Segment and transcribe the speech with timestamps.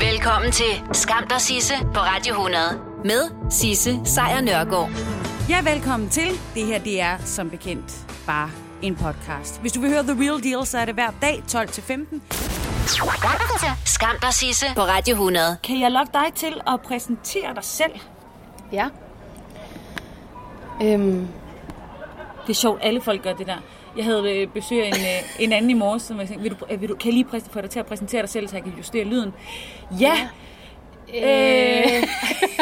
[0.00, 2.60] Velkommen til Skam dig Sisse på Radio 100
[3.04, 4.90] med Sisse Sejr Nørgaard.
[5.48, 6.28] Ja, velkommen til.
[6.54, 8.50] Det her, det er som bekendt bare
[8.82, 9.60] en podcast.
[9.60, 12.20] Hvis du vil høre The Real Deal, så er det hver dag 12-15.
[13.84, 15.56] Skam dig Sisse på Radio 100.
[15.64, 17.92] Kan jeg lokke dig til at præsentere dig selv?
[18.72, 18.88] Ja.
[20.82, 21.28] Øhm,
[22.46, 23.56] Det er sjovt, alle folk gør det der.
[23.98, 26.60] Jeg havde øh, besøg af en, øh, en anden i morges, som jeg tænkte, vil
[26.60, 28.56] du, øh, vil du, kan jeg lige få dig til at præsentere dig selv, så
[28.56, 29.32] jeg kan justere lyden?
[30.00, 30.12] Ja!
[31.14, 31.80] ja.
[31.96, 32.02] Øh,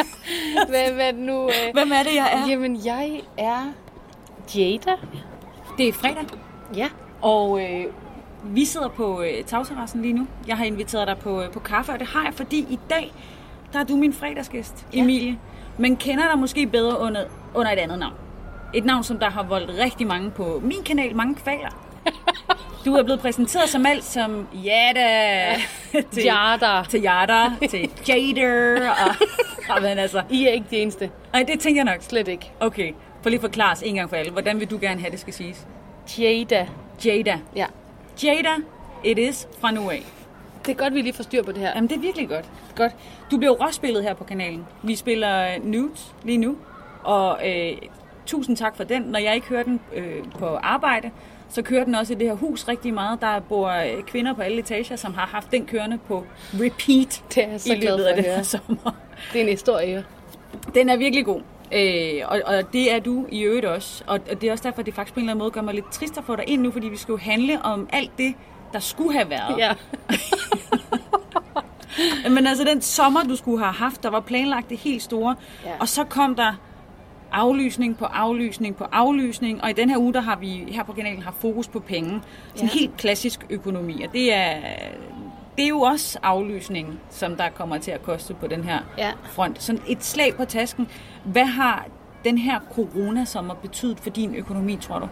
[0.69, 1.43] hvad, hvad nu?
[1.47, 2.49] Øh, hvem er det, jeg er?
[2.49, 3.73] Jamen, jeg er
[4.55, 4.91] Jada.
[5.77, 6.25] Det er fredag,
[6.75, 6.87] Ja.
[7.21, 7.85] og øh,
[8.43, 10.27] vi sidder på øh, tagterrassen lige nu.
[10.47, 13.11] Jeg har inviteret dig på, øh, på kaffe, og det har jeg, fordi i dag,
[13.73, 15.01] der er du min fredagsgæst, Ja.
[15.01, 15.39] Emilie.
[15.77, 18.13] Men kender dig måske bedre under, under et andet navn.
[18.73, 21.69] Et navn, som der har voldt rigtig mange på min kanal, mange kvaler.
[22.85, 25.55] Du er blevet præsenteret som alt som Jada,
[26.11, 26.83] til, Jada.
[26.89, 29.15] til Jada, til Jader, og,
[29.75, 31.09] og men altså, I er ikke de eneste.
[31.33, 32.01] ej, det tænker jeg nok.
[32.03, 32.51] Slet ikke.
[32.59, 34.31] Okay, for lige forklare os en gang for alle.
[34.31, 35.67] Hvordan vil du gerne have, det skal siges?
[36.19, 36.67] Jada.
[37.05, 37.37] Jada.
[37.55, 37.65] Ja.
[38.23, 38.53] Jada,
[39.03, 40.03] it is fra nu af.
[40.65, 41.71] Det er godt, vi lige får styr på det her.
[41.75, 42.45] Jamen, det er virkelig godt.
[42.75, 42.91] godt.
[43.31, 44.65] Du bliver jo råspillet her på kanalen.
[44.83, 46.55] Vi spiller øh, Nudes lige nu,
[47.03, 47.77] og øh,
[48.27, 49.01] tusind tak for den.
[49.01, 51.11] Når jeg ikke hører den øh, på arbejde,
[51.49, 53.21] så kører den også i det her hus rigtig meget.
[53.21, 57.43] Der bor øh, kvinder på alle etager, som har haft den kørende på repeat Det
[57.43, 58.95] er så i glad løbet for af den her sommer.
[59.33, 60.05] Det er en historie.
[60.73, 61.41] Den er virkelig god.
[61.71, 64.03] Øh, og, og det er du i øvrigt også.
[64.07, 65.61] Og, og det er også derfor, at det faktisk på en eller anden måde gør
[65.61, 68.11] mig lidt trist at få dig ind nu, fordi vi skal jo handle om alt
[68.17, 68.33] det,
[68.73, 69.57] der skulle have været.
[69.57, 69.73] Ja.
[72.35, 75.35] Men altså den sommer, du skulle have haft, der var planlagt det helt store.
[75.65, 75.71] Ja.
[75.79, 76.53] Og så kom der
[77.31, 79.63] aflysning på aflysning på aflysning.
[79.63, 82.21] Og i den her uge, der har vi her på kanalen haft fokus på penge.
[82.55, 82.79] Sådan Ja.
[82.79, 84.01] helt klassisk økonomi.
[84.03, 84.57] Og det er,
[85.57, 89.11] det er jo også aflysning, som der kommer til at koste på den her Ja.
[89.23, 89.63] front.
[89.63, 90.87] Sådan et slag på tasken.
[91.25, 91.85] Hvad har
[92.23, 95.07] den her coronasommer betydet for din økonomi, tror du?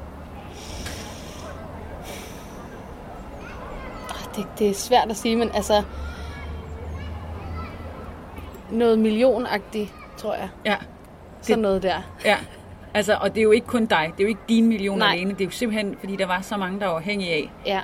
[4.36, 5.84] Det, det er svært at sige, men altså...
[8.72, 10.50] Noget millionagtigt, tror jeg.
[10.66, 10.76] Ja.
[11.48, 12.02] Sådan noget der.
[12.26, 12.38] Ja,
[12.94, 14.12] altså, og det er jo ikke kun dig.
[14.18, 15.14] Det er jo ikke dine millioner Nej.
[15.16, 15.32] alene.
[15.32, 17.82] Det er jo simpelthen, fordi der var så mange, der var afhængige af, Ja.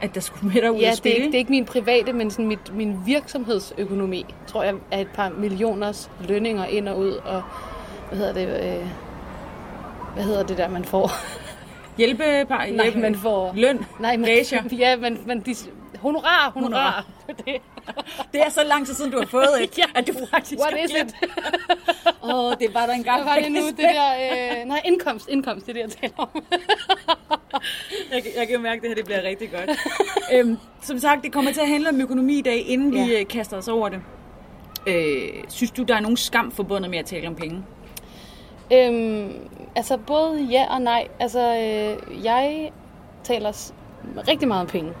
[0.00, 1.16] at der skulle med dig ud Ja, at det er, spille.
[1.16, 5.08] ikke, det er ikke min private, men sådan mit, min virksomhedsøkonomi, tror jeg, er et
[5.14, 7.42] par millioners lønninger ind og ud, og
[8.08, 8.86] hvad hedder det, øh,
[10.14, 11.10] hvad hedder det der, man får?
[11.98, 13.52] Hjælpe, par, Nej, hjælpe, man får...
[13.54, 14.62] løn, Nej, men, gager.
[14.78, 15.54] Ja, men, men de,
[16.00, 16.70] honorar, honorar.
[16.70, 17.04] Honorar.
[17.46, 17.56] det.
[18.32, 19.84] Det er så lang tid siden, du har fået et, Ja.
[19.94, 21.14] at du faktisk What is it?
[22.24, 23.22] Åh, oh, det var der engang.
[23.22, 24.60] Hvad var det nu, det der...
[24.60, 26.44] Øh, nej, indkomst, indkomst, det er det, jeg taler om.
[28.12, 29.70] Jeg, jeg kan mærke, at det her det bliver rigtig godt.
[30.34, 33.20] øhm, som sagt, det kommer til at handle om økonomi i dag, inden vi Ja.
[33.20, 34.00] øh, kaster os over det.
[34.86, 37.62] Øh, synes du, der er nogen skam forbundet med at tale om penge?
[38.72, 39.32] Øhm,
[39.76, 41.08] altså både ja og nej.
[41.20, 42.70] Altså øh, jeg
[43.24, 43.72] taler
[44.28, 44.92] rigtig meget om penge.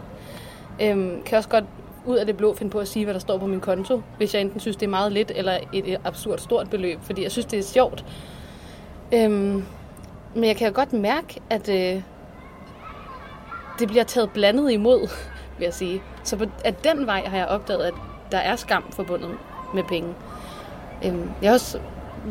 [0.82, 1.64] Øhm, kan også godt
[2.06, 4.34] ud af det blå finde på at sige, hvad der står på min konto, hvis
[4.34, 7.46] jeg enten synes, det er meget lidt eller et, absurd stort beløb, fordi jeg synes,
[7.46, 8.04] det er sjovt.
[9.12, 9.64] Øhm,
[10.34, 12.02] men jeg kan jo godt mærke, at øh,
[13.78, 15.00] det bliver taget blandet imod,
[15.58, 16.02] vil jeg sige.
[16.24, 17.94] Så på, at den vej har jeg opdaget, at
[18.32, 19.30] der er skam forbundet
[19.74, 20.14] med penge.
[21.04, 21.78] Øhm, jeg har også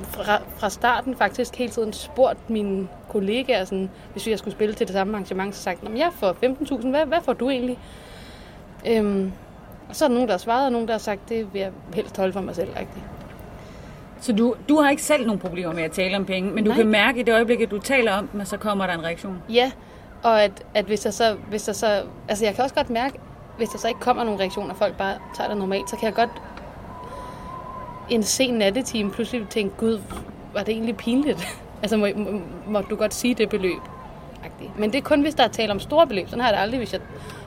[0.03, 4.87] fra, fra starten faktisk hele tiden spurgt mine kollegaer, sådan, hvis jeg skulle spille til
[4.87, 7.79] det samme arrangement, så sagt, jeg får 15.000, hvad, hvad får du egentlig?
[8.87, 9.31] Øhm,
[9.91, 11.59] og så er der nogen, der har svaret, og nogen, der har sagt, det vil
[11.59, 12.69] jeg helst holde for mig selv.
[12.69, 13.05] Rigtigt.
[14.21, 16.69] Så du, du har ikke selv nogen problemer med at tale om penge, men du
[16.69, 16.77] Nej.
[16.77, 19.03] kan mærke i det øjeblik, at du taler om dem, og så kommer der en
[19.03, 19.43] reaktion.
[19.49, 19.71] Ja,
[20.23, 23.19] og at, at hvis der så, hvis der så, altså jeg kan også godt mærke,
[23.57, 26.13] hvis der så ikke kommer nogen reaktioner, folk bare tager det normalt, så kan jeg
[26.13, 26.29] godt
[28.09, 29.99] en sen nattetime pludselig tænke, gud,
[30.53, 31.47] var det egentlig pinligt?
[31.83, 33.81] altså må, må, må du godt sige det beløb?
[34.77, 36.29] Men det er kun, hvis der er tale om store beløb.
[36.29, 37.01] Sådan har jeg det aldrig, hvis jeg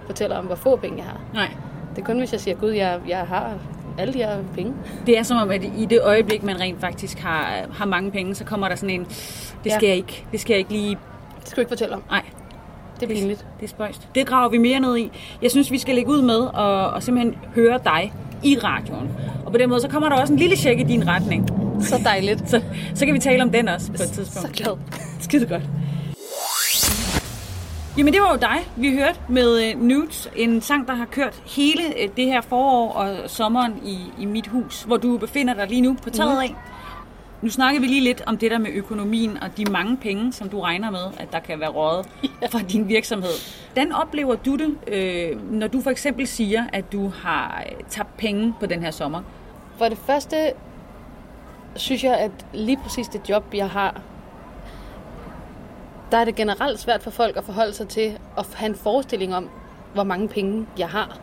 [0.06, 1.20] fortæller om, hvor få penge jeg har.
[1.34, 1.50] Nej.
[1.96, 3.52] Det er kun, hvis jeg siger, gud, jeg, jeg har
[3.98, 4.72] alle de her penge.
[5.06, 8.34] Det er som om, at i det øjeblik, man rent faktisk har, har mange penge,
[8.34, 9.04] så kommer der sådan en,
[9.64, 9.88] det skal Ja.
[9.88, 10.98] jeg ikke, det skal jeg ikke lige,
[11.40, 12.02] Det skal du ikke fortælle om.
[12.10, 12.22] nej,
[13.00, 13.46] Det er pinligt.
[13.60, 14.08] det er spøjst.
[14.14, 15.10] Det graver vi mere ned i.
[15.42, 18.12] Jeg synes, vi skal lægge ud med og, og simpelthen høre dig
[18.42, 19.10] i radioen.
[19.46, 21.48] Og på den måde, så kommer der også en lille check i din retning.
[21.80, 22.48] Så dejligt.
[22.50, 22.62] Så,
[22.94, 24.52] så kan vi tale om den også på et Så tidspunkt.
[24.56, 24.72] glad.
[25.20, 25.62] Skide godt.
[27.98, 31.42] Jamen det var jo dig, vi hørte med uh, Nudes, en sang, der har kørt
[31.46, 35.68] hele uh, det her forår og sommeren i, i mit hus, hvor du befinder dig
[35.68, 36.54] lige nu på taget af.
[37.42, 40.48] Nu snakker vi lige lidt om det der med økonomien og de mange penge, som
[40.48, 42.06] du regner med, at der kan være rådet
[42.50, 43.30] fra din virksomhed.
[43.72, 48.16] Hvordan oplever du det, øh, når du for eksempel siger, at du har øh, tabt
[48.16, 49.22] penge på den her sommer?
[49.78, 50.36] For det første
[51.76, 54.00] synes jeg, at lige præcis det job, jeg har,
[56.10, 59.34] der er det generelt svært for folk at forholde sig til at have en forestilling
[59.34, 59.50] om,
[59.94, 61.18] hvor mange penge jeg har.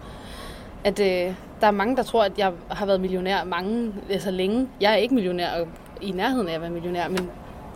[0.83, 4.67] At øh, der er mange, der tror, at jeg har været millionær mange, altså længe.
[4.81, 5.67] Jeg er ikke millionær og
[6.01, 7.31] i nærheden af at være millionær, men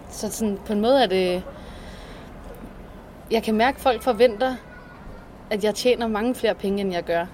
[0.10, 1.44] så sådan, på en måde er det...
[3.32, 4.56] Jeg kan mærke, at folk forventer,
[5.50, 7.26] at jeg tjener mange flere penge, end jeg gør.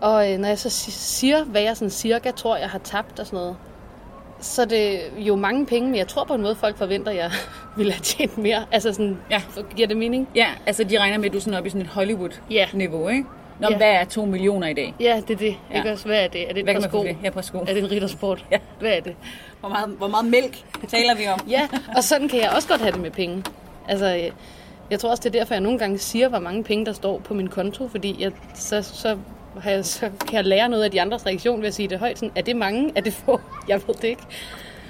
[0.00, 3.26] Og øh, når jeg så siger, hvad jeg sådan cirka tror, jeg har tabt og
[3.26, 3.56] sådan noget,
[4.42, 7.16] så er det jo mange penge, men jeg tror på en måde, folk forventer, at
[7.16, 7.30] jeg
[7.76, 8.64] ville have tjent mere.
[8.72, 9.42] Altså sådan, Ja.
[9.76, 10.28] giver det mening?
[10.34, 13.24] Ja, altså de regner med, at du er sådan oppe i sådan et Hollywood-niveau, ikke?
[13.60, 13.76] Nå, Ja.
[13.76, 14.94] hvad er to millioner i dag?
[15.00, 15.56] Ja, det er det.
[15.70, 15.76] Ja.
[15.76, 16.06] Ikke også?
[16.06, 16.42] Hvad er det?
[16.42, 17.02] Er det et Hvad man sko?
[17.02, 17.16] det?
[17.24, 17.58] Ja, på sko.
[17.58, 18.44] Er det en riddersport?
[18.50, 18.58] Ja.
[18.80, 19.14] Hvad er det?
[19.60, 20.56] Hvor meget, hvor meget mælk
[20.88, 21.40] taler vi om?
[21.50, 23.44] Ja, og sådan kan jeg også godt have det med penge.
[23.88, 24.30] Altså,
[24.90, 27.18] jeg tror også, det er derfor, jeg nogle gange siger, hvor mange penge, der står
[27.18, 29.16] på min konto, fordi jeg, så, så,
[29.60, 31.98] har jeg, så kan jeg lære noget af de andres reaktion ved at sige det
[31.98, 32.18] højt.
[32.18, 32.92] Sådan, er det mange?
[32.96, 33.40] Er det få?
[33.68, 34.22] Jeg ved det ikke.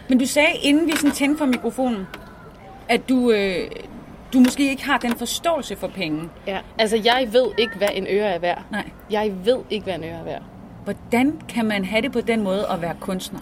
[0.09, 2.07] Men du sagde, inden vi sådan tændte for mikrofonen,
[2.89, 3.71] at du, øh,
[4.33, 6.29] du måske ikke har den forståelse for penge.
[6.47, 6.59] Ja.
[6.79, 8.63] Altså, jeg ved ikke, hvad en øre er værd.
[8.71, 8.91] Nej.
[9.11, 10.43] Jeg ved ikke, hvad en øre er værd.
[10.85, 13.41] Hvordan kan man have det på den måde at være kunstner?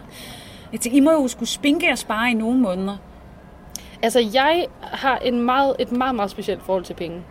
[0.72, 2.96] Jeg tænker, I må jo skulle spinke og spare i nogle måneder.
[4.02, 7.22] Altså, jeg har en meget, et meget, meget specielt forhold til penge.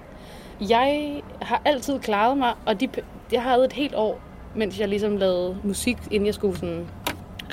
[0.62, 2.88] Jeg har altid klaret mig, og de,
[3.31, 4.19] jeg havde et helt år,
[4.55, 6.87] mens jeg ligesom lavede musik, inden jeg skulle sådan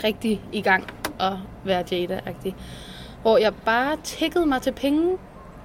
[0.05, 0.85] rigtig i gang
[1.19, 2.55] og være Jada-agtig.
[3.23, 5.19] Hvor jeg bare tækkede mig til penge,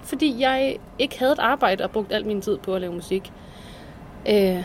[0.03, 3.31] fordi jeg ikke havde et arbejde og brugte al min tid på at lave musik.
[4.29, 4.63] Øh,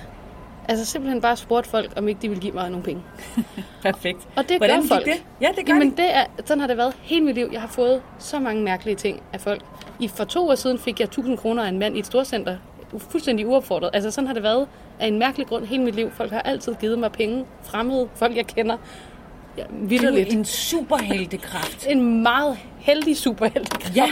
[0.68, 3.02] altså simpelthen bare spurgte folk, om ikke de ville give mig nogle penge.
[3.82, 4.28] Perfekt.
[4.36, 5.04] Og det Hvordan gør folk.
[5.04, 5.24] det?
[5.40, 5.96] Ja, det gør Jamen, de.
[5.96, 7.48] det er, sådan har det været hele mit liv.
[7.52, 9.62] Jeg har fået så mange mærkelige ting af folk.
[10.00, 12.56] I, for to år siden fik jeg 1000 kroner af en mand i et storcenter.
[12.98, 13.90] Fuldstændig uopfordret.
[13.92, 14.68] Altså sådan har det været
[15.00, 16.10] af en mærkelig grund hele mit liv.
[16.10, 17.44] Folk har altid givet mig penge.
[17.62, 18.76] Fremmede folk, jeg kender.
[19.58, 20.32] Ja, er vidderligt.
[20.32, 21.86] en superheltekraft.
[21.88, 23.96] En meget heldig superhelt.
[23.96, 24.10] Ja,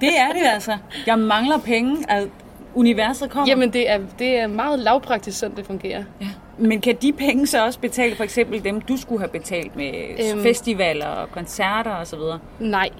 [0.00, 0.76] det er det altså.
[1.06, 2.28] Jeg mangler penge, at
[2.74, 3.48] universet kommer.
[3.48, 6.04] Jamen, det er, det er meget lavpraktisk, sådan det fungerer.
[6.20, 6.28] Ja.
[6.58, 9.92] Men kan de penge så også betale for eksempel dem, du skulle have betalt med
[10.32, 10.42] øhm.
[10.42, 12.38] Festivaler og koncerter og så videre?
[12.58, 12.90] Nej.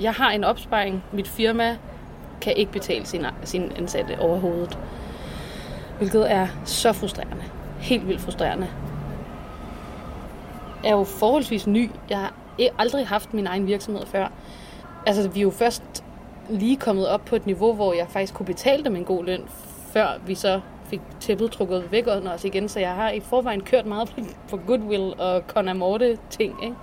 [0.00, 1.04] Jeg har en opsparing.
[1.12, 1.76] Mit firma
[2.40, 4.78] kan ikke betale sine, sine ansatte overhovedet.
[5.98, 7.44] Hvilket er så frustrerende.
[7.80, 8.68] Helt vildt frustrerende.
[10.82, 11.90] Jeg er jo forholdsvis ny.
[12.10, 14.28] Jeg har e- aldrig haft min egen virksomhed før.
[15.06, 16.04] Altså, vi er jo først
[16.50, 19.42] lige kommet op på et niveau, hvor jeg faktisk kunne betale dem en god løn,
[19.92, 22.68] før vi så fik tæppet trukket væk under os igen.
[22.68, 24.14] Så jeg har i forvejen kørt meget
[24.48, 26.76] på, Goodwill og Conamorte ting, ikke?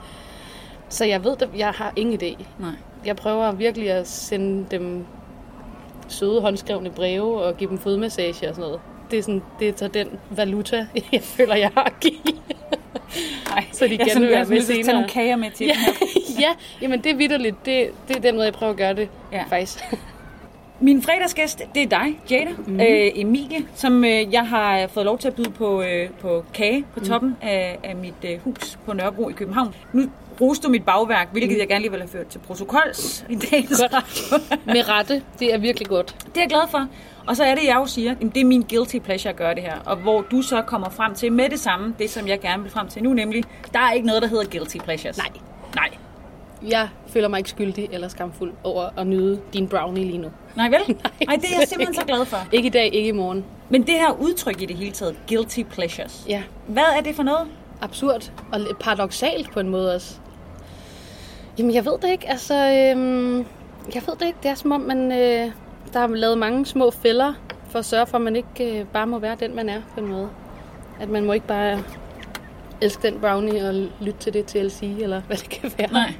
[0.89, 2.45] Så jeg ved, at jeg har ingen idé.
[2.59, 2.71] Nej.
[3.05, 5.05] Jeg prøver virkelig at sende dem
[6.07, 8.79] søde håndskrevne breve og give dem fodmassage og sådan noget.
[9.11, 12.13] Det er, sådan, det er så den valuta, jeg føler, jeg har at give.
[13.49, 14.93] Nej, Så de jeg sådan, vil være jeg tage senere.
[14.93, 15.73] nogle kager med til ja,
[16.43, 16.49] ja,
[16.81, 17.65] jamen det er vidderligt.
[17.65, 19.37] Det, det er den måde, jeg prøver at gøre det, Ja.
[19.37, 19.43] ja.
[19.49, 19.79] faktisk.
[20.79, 22.79] Min fredagsgæst, det er dig, Jada, mm.
[22.79, 26.85] øh, Emilie, som øh, jeg har fået lov til at byde på, øh, på kage
[26.93, 27.35] på toppen mm.
[27.47, 29.75] af, af mit øh, hus på Nørrebro i København.
[29.93, 30.03] Nu
[30.39, 31.59] du mit bagværk, hvilket mm.
[31.59, 33.81] jeg gerne lige vil have ført til protokols i dagens.
[34.65, 36.15] Med rette, det er virkelig godt.
[36.25, 36.87] Det er jeg glad for.
[37.27, 39.55] Og så er det, jeg jo siger, jamen, det er min guilty pleasure at gøre
[39.55, 39.79] det her.
[39.85, 42.71] Og hvor du så kommer frem til med det samme, det som jeg gerne vil
[42.71, 45.17] frem til nu, nemlig, der er ikke noget, der hedder guilty pleasures.
[45.17, 45.29] Nej.
[45.75, 45.89] Nej.
[46.69, 50.31] Jeg føler mig ikke skyldig eller skamfuld over at nyde din brownie lige nu.
[50.55, 50.79] Nej vel?
[51.27, 52.37] Nej, det er jeg simpelthen så glad for.
[52.51, 53.45] Ikke i dag, ikke i morgen.
[53.69, 56.25] Men det her udtryk i det hele taget, guilty pleasures.
[56.29, 57.47] Ja, Hvad er det for noget?
[57.81, 60.15] absurd og paradoxalt på en måde også.
[61.57, 62.29] Jamen, jeg ved det ikke.
[62.29, 63.37] Altså, øhm,
[63.95, 64.37] jeg ved det ikke.
[64.43, 65.51] Det er som om, man, øh,
[65.93, 67.33] der har lavet mange små fælder
[67.69, 69.99] for at sørge for, at man ikke øh, bare må være den, man er på
[69.99, 70.29] en måde.
[70.99, 71.83] At man må ikke bare
[72.81, 75.91] elske den brownie og lytte til det TLC, eller hvad det kan være.
[75.91, 76.13] Nej.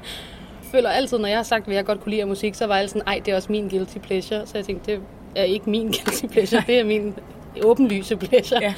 [0.62, 2.66] Jeg føler altid, når jeg har sagt, hvad jeg godt kunne lide af musik, så
[2.66, 4.46] var jeg sådan, ej, det er også min guilty pleasure.
[4.46, 5.00] Så jeg tænkte, det
[5.36, 7.14] er ikke min guilty pleasure, det er min
[7.64, 8.60] åbenlyse pleasure.
[8.62, 8.74] Ja.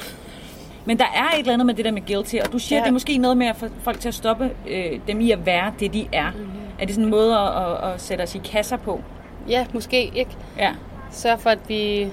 [0.85, 2.79] Men der er et eller andet med det der med guilty, og du siger, ja.
[2.79, 2.83] Ja.
[2.83, 5.45] det er måske noget med at få folk til at stoppe øh, dem i at
[5.45, 6.31] være det, de er.
[6.31, 6.49] Mm.
[6.79, 9.01] Er det sådan en måde at, at, at sætte os i kasser på?
[9.47, 10.31] ja måske ikke.
[10.57, 10.71] Ja.
[11.11, 12.07] Sørg for, at vi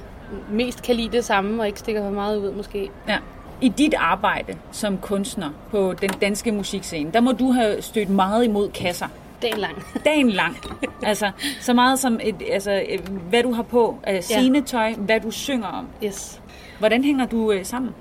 [0.51, 2.91] mest kan lide det samme, og ikke stikker for meget ud, måske.
[3.09, 3.19] ja.
[3.61, 8.45] I dit arbejde som kunstner på den danske musikscene, der må du have stødt meget
[8.45, 9.07] imod kasser.
[9.43, 9.85] Dagen lang.
[10.05, 10.57] Dagen lang.
[11.03, 12.99] altså, så meget som et, altså, øh,
[13.29, 15.87] hvad du har på af scenetøj, hvad du synger om.
[16.05, 16.41] Yes.
[16.79, 17.95] Hvordan hænger du øh, sammen?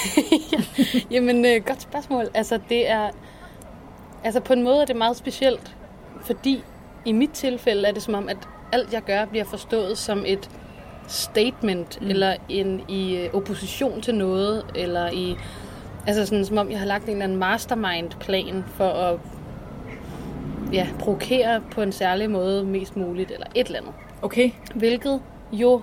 [1.14, 2.28] Jamen, øh, godt spørgsmål.
[2.34, 3.10] Altså, det er...
[4.24, 5.76] Altså på en måde er det meget specielt,
[6.24, 6.64] fordi
[7.04, 8.36] i mit tilfælde er det som om, at
[8.72, 10.50] alt jeg gør bliver forstået som et
[11.08, 12.08] statement, mm.
[12.08, 15.36] eller en i øh, opposition til noget, eller i
[16.06, 19.18] altså sådan som om jeg har lagt en eller anden mastermind-plan for at
[20.72, 23.94] ja, provokere på en særlig måde mest muligt, eller et eller andet.
[24.22, 24.50] Okay.
[24.74, 25.20] Hvilket
[25.52, 25.82] jo,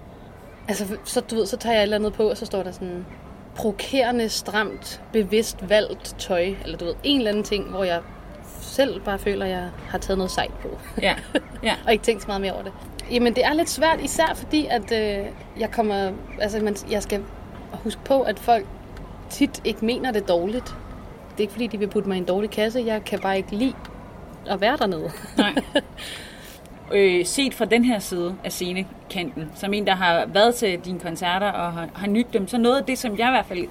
[0.68, 2.72] altså så, du ved, så tager jeg et eller andet på, og så står der
[2.72, 3.06] sådan
[3.60, 8.02] provokerende, stramt, bevidst valgt tøj, eller du ved, en eller anden ting, hvor jeg
[8.62, 10.80] selv bare føler, at jeg har taget noget sejt på.
[11.02, 11.16] Ja.
[11.64, 11.76] ja.
[11.86, 12.72] og ikke tænkt så meget mere over det.
[13.12, 15.26] Jamen, det er lidt svært, især fordi, at øh,
[15.60, 16.12] jeg kommer,
[16.42, 17.24] altså, man, jeg skal
[17.72, 18.66] huske på, at folk
[19.30, 20.66] tit ikke mener det dårligt.
[21.32, 22.84] Det er ikke fordi, de vil putte mig i en dårlig kasse.
[22.86, 23.74] Jeg kan bare ikke lide
[24.48, 25.12] at være dernede.
[25.38, 25.56] Nej.
[26.94, 31.00] Øh, set fra den her side af scenekanten, som en, der har været til dine
[31.00, 33.68] koncerter og har, har nydt dem, så noget af det, som jeg i hvert fald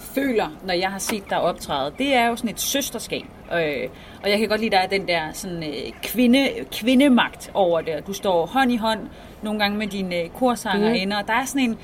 [0.00, 3.24] føler, når jeg har set dig optræde, det er jo sådan et søsterskab.
[3.52, 3.88] Øh,
[4.22, 8.06] og jeg kan godt lide, der er den der sådan, øh, kvinde, kvindemagt over det.
[8.06, 9.00] Du står hånd i hånd
[9.42, 11.22] nogle gange med dine øh, korsangerinder, mm.
[11.22, 11.78] og der er sådan en,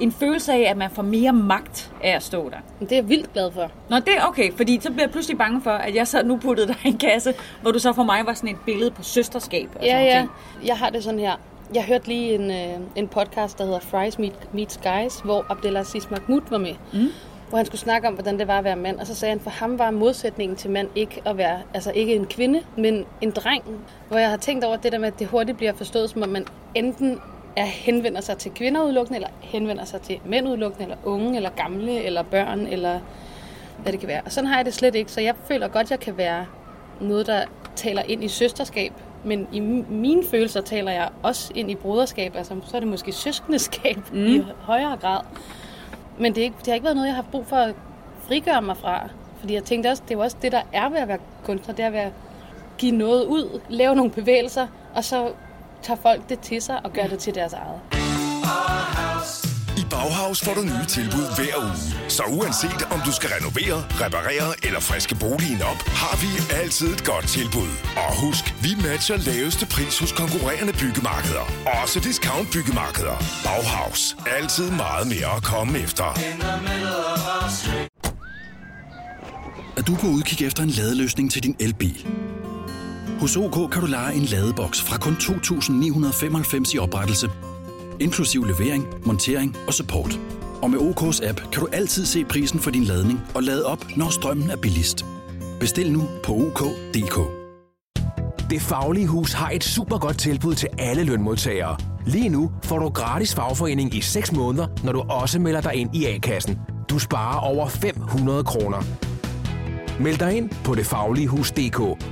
[0.00, 2.56] en følelse af, at man får mere magt af at stå der.
[2.80, 3.70] Det er jeg vildt glad for.
[3.90, 6.36] Nå, det er okay, fordi så bliver jeg pludselig bange for, at jeg så nu
[6.36, 9.02] puttede dig i en kasse, hvor du så for mig var sådan et billede på
[9.02, 9.68] søsterskab.
[9.74, 10.18] Og Ja, sådan ja.
[10.18, 10.30] Ting.
[10.66, 11.32] Jeg har det sådan her.
[11.74, 16.10] Jeg hørte lige en, øh, en podcast, der hedder Fries Meet, Meets Guys, hvor Abdelaziz
[16.10, 16.74] Mahmoud var med.
[16.92, 17.08] Mm.
[17.48, 18.98] Hvor han skulle snakke om, hvordan det var at være mand.
[19.00, 22.14] Og så sagde han, for ham var modsætningen til mand ikke at være, altså ikke
[22.14, 23.64] en kvinde, men en dreng.
[24.08, 26.28] Hvor jeg har tænkt over det der med, at det hurtigt bliver forstået, som om
[26.28, 27.20] man enten
[27.56, 31.50] er henvender sig til kvinder udelukkende, eller henvender sig til mænd udelukkende, eller unge, eller
[31.50, 33.00] gamle, eller børn, eller
[33.82, 34.20] hvad det kan være.
[34.24, 36.46] Og sådan har jeg det slet ikke, så jeg føler godt, jeg kan være
[37.00, 37.44] noget, der
[37.76, 38.92] taler ind i søsterskab,
[39.24, 43.12] men i mine følelser taler jeg også ind i broderskab, altså så er det måske
[43.12, 44.26] søskendeskab mm.
[44.26, 45.20] i højere grad.
[46.18, 47.74] Men det, er ikke, det har ikke været noget, jeg har haft brug for at
[48.20, 49.08] frigøre mig fra,
[49.40, 51.74] fordi jeg tænkte også, det er jo også det, der er ved at være kunstner,
[51.74, 52.12] det er at
[52.78, 55.28] give noget ud, lave nogle bevægelser, og så
[55.82, 57.80] tager folk det til sig og gør det til deres eget.
[59.82, 62.10] I Bauhaus får du nye tilbud hver uge.
[62.16, 66.30] Så uanset om du skal renovere, reparere eller friske boligen op, har vi
[66.62, 67.70] altid et godt tilbud.
[68.04, 71.46] Og husk, vi matcher laveste pris hos konkurrerende byggemarkeder.
[71.82, 73.16] Også discount byggemarkeder.
[73.46, 74.16] Bauhaus.
[74.38, 76.08] Altid meget mere at komme efter.
[79.76, 82.06] Er du på udkig efter en ladeløsning til din elbil?
[83.22, 87.30] Hos OK kan du lege en ladeboks fra kun 2.995 i oprettelse,
[88.00, 90.20] inklusiv levering, montering og support.
[90.62, 93.86] Og med OK's app kan du altid se prisen for din ladning og lade op,
[93.96, 95.04] når strømmen er billigst.
[95.60, 97.18] Bestil nu på OK.dk.
[98.50, 101.76] Det Faglige Hus har et super godt tilbud til alle lønmodtagere.
[102.06, 105.96] Lige nu får du gratis fagforening i 6 måneder, når du også melder dig ind
[105.96, 106.58] i A-kassen.
[106.90, 108.82] Du sparer over 500 kroner.
[110.00, 112.11] Meld dig ind på detfagligehus.dk.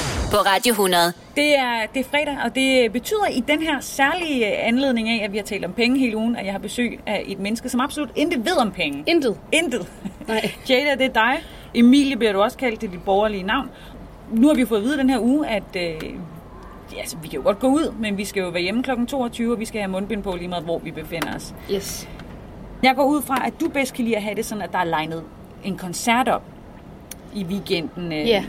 [0.31, 1.13] på Radio 100.
[1.35, 5.31] Det er, det er fredag, og det betyder i den her særlige anledning af, at
[5.31, 7.79] vi har talt om penge hele ugen, at jeg har besøg af et menneske, som
[7.79, 9.03] absolut intet ved om penge.
[9.07, 9.37] Intet.
[9.51, 9.87] Intet.
[10.27, 10.51] Nej.
[10.69, 11.43] Jada, det er dig.
[11.73, 13.69] Emilie bliver du også kaldt til dit borgerlige navn.
[14.31, 15.81] Nu har vi fået at vide den her uge, at øh,
[16.93, 18.89] ja, altså, vi kan jo godt gå ud, men vi skal jo være hjemme kl.
[19.07, 21.53] 22, og vi skal have mundbind på lige meget, hvor vi befinder os.
[21.71, 22.09] Yes.
[22.83, 24.79] Jeg går ud fra, at du bedst kan lide at have det sådan, at der
[24.79, 25.23] er legnet
[25.63, 26.43] en koncert op
[27.35, 28.11] i weekenden.
[28.11, 28.27] øh.
[28.27, 28.43] Ja.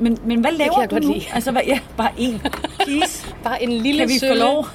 [0.00, 1.12] Men, men hvad laver kan jeg du godt nu?
[1.12, 1.24] lide.
[1.34, 2.42] Altså, hvad, ja, bare en.
[2.78, 3.34] Please.
[3.44, 4.38] Bare en lille Kan vi få sølle.
[4.38, 4.66] lov?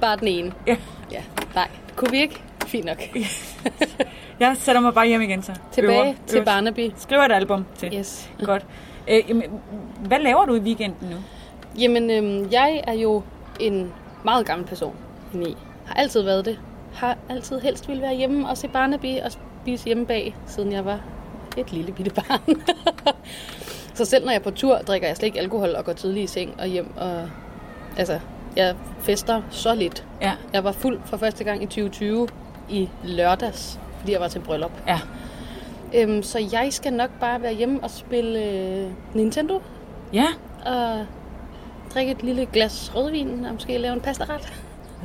[0.00, 0.52] Bare den ene.
[0.66, 0.76] Ja.
[1.12, 1.22] Ja.
[1.54, 2.42] Nej, kunne vi ikke?
[2.66, 2.98] Fint nok.
[4.40, 5.52] Jeg sætter mig bare hjem igen så.
[5.72, 6.90] Tilbage Øver- til øver- Barnaby.
[6.96, 7.90] Skriver et album til.
[7.94, 8.30] Yes.
[8.44, 8.66] Godt.
[9.08, 9.44] Øh, jamen,
[10.06, 11.16] hvad laver du i weekenden nu?
[11.80, 13.22] Jamen, øhm, jeg er jo
[13.60, 13.92] en
[14.24, 14.94] meget gammel person
[15.34, 15.56] indeni.
[15.86, 16.58] Har altid været det.
[16.94, 20.84] Har altid helst ville være hjemme og se Barnaby og spise hjemme bag, siden jeg
[20.84, 21.00] var
[21.56, 22.40] et lille bitte barn.
[23.94, 26.30] så selv når jeg er på tur, drikker jeg slet ikke alkohol og går tidligt
[26.30, 26.96] i seng og hjem.
[26.96, 27.28] Og,
[27.96, 28.18] altså,
[28.56, 30.04] jeg fester så lidt.
[30.20, 30.32] Ja.
[30.52, 32.28] Jeg var fuld for første gang i 2020
[32.70, 34.72] i lørdags, fordi jeg var til bryllup.
[34.86, 35.00] Ja.
[35.94, 39.60] Øhm, så jeg skal nok bare være hjemme og spille øh, Nintendo
[40.12, 40.26] Ja.
[40.66, 41.06] og
[41.94, 44.52] drikke et lille glas rødvin og måske lave en pastaret.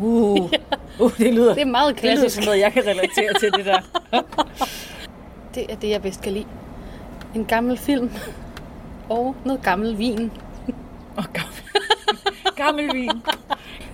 [0.01, 0.51] Uh,
[0.99, 2.35] uh det lyder, Det er meget det lyder klassisk.
[2.35, 3.79] som noget, jeg kan relatere til det der.
[5.55, 6.45] Det er det, jeg bedst kan lide.
[7.35, 8.11] En gammel film
[9.09, 10.31] og noget gammel vin.
[11.17, 11.61] Og gammel,
[12.63, 13.11] gammel vin.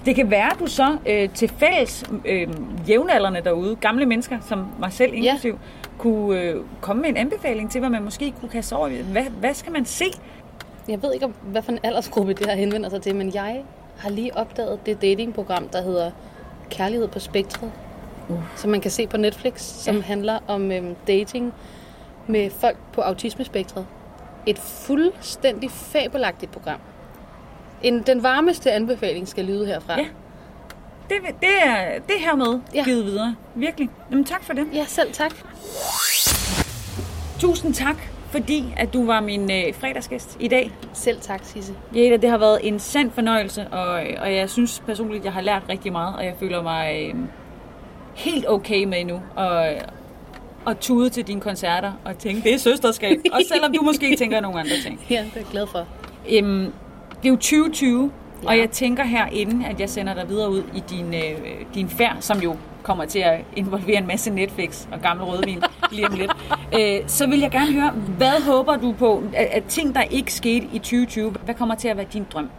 [0.06, 2.48] Det kan være, at du så øh, til fælles øh,
[2.88, 5.90] jævnaldrende derude, gamle mennesker, som mig selv inklusiv, ja.
[5.98, 8.90] kunne øh, komme med en anbefaling til, hvad man måske kunne kaste over.
[8.90, 10.06] Hvad, hvad skal man se?
[10.88, 13.64] Jeg ved ikke, hvad for en aldersgruppe det her henvender sig til, men jeg
[13.98, 16.12] har lige opdaget det datingprogram, der hedder
[16.70, 17.72] Kærlighed på Spektret,
[18.30, 18.40] uh.
[18.56, 20.02] som man kan se på Netflix, som ja.
[20.02, 21.54] handler om øhm, dating
[22.28, 23.86] med folk på autismespektret.
[24.46, 26.80] Et fuldstændig fabelagtigt program.
[27.82, 30.00] En, den varmeste anbefaling skal lyde herfra.
[30.00, 30.06] Ja.
[31.10, 32.84] Det, det, er, det er hermed ja.
[32.84, 33.36] givet videre.
[33.56, 33.90] Virkelig.
[34.12, 34.68] Jamen, tak for det.
[34.74, 35.32] Ja, selv tak.
[37.40, 37.96] Tusind tak,
[38.30, 40.72] fordi at du var min øh, fredagsgæst i dag.
[40.94, 41.74] Selv tak, Sisse.
[41.96, 45.64] Jada, det har været en sand fornøjelse, og, og jeg synes personligt, jeg har lært
[45.70, 47.16] rigtig meget, og jeg føler mig øh,
[48.16, 49.22] helt okay med nu.
[49.36, 49.68] Og,
[50.66, 53.20] og tude til dine koncerter og tænke, det er søsterskab.
[53.34, 55.00] Også selvom du måske tænker nogle andre ting.
[55.10, 55.88] Ja, det er jeg glad for.
[56.32, 56.74] Øhm,
[57.24, 58.12] det er jo 2020,
[58.44, 58.48] ja.
[58.48, 62.18] og jeg tænker herinde, at jeg sender dig videre ud i din, øh, din færd,
[62.20, 66.32] som jo kommer til at involvere en masse Netflix og gammel rødvin lige om lidt.
[66.80, 70.34] Øh, så vil jeg gerne høre, hvad håber du på af, af ting, der ikke
[70.34, 71.32] skete i 2020?
[71.32, 72.50] Hvad kommer til at være din drøm?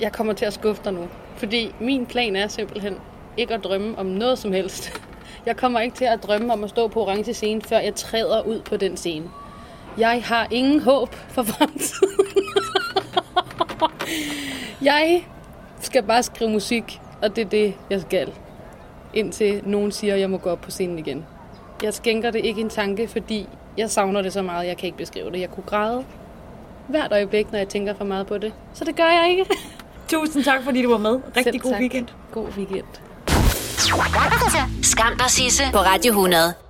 [0.00, 1.08] Jeg kommer til at skuffe dig nu.
[1.36, 2.94] Fordi min plan er simpelthen
[3.36, 5.00] ikke at drømme om noget som helst.
[5.46, 8.42] Jeg kommer ikke til at drømme om at stå på orange scene, før jeg træder
[8.42, 9.30] ud på den scene.
[9.98, 12.16] Jeg har ingen håb for fremtiden.
[14.90, 15.24] jeg
[15.80, 18.32] skal bare skrive musik, og det er det, jeg skal.
[19.14, 21.26] Indtil nogen siger, at jeg må gå op på scenen igen.
[21.82, 24.98] Jeg skænker det ikke en tanke, fordi jeg savner det så meget, jeg kan ikke
[24.98, 25.40] beskrive det.
[25.40, 26.04] Jeg kunne græde
[26.88, 28.52] hvert øjeblik, når jeg tænker for meget på det.
[28.74, 29.46] Så det gør jeg ikke.
[30.08, 31.20] Tusind tak, fordi du var med.
[31.36, 31.80] Rigtig Selv god tak.
[31.80, 32.06] weekend.
[32.32, 33.09] God weekend.
[34.82, 36.69] Skam dig, Sisse, på Radio 100.